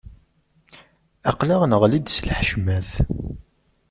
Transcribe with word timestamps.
Aql-aɣ 1.29 1.61
neɣli-d 1.65 2.07
s 2.15 2.17
lḥecmat. 2.27 2.89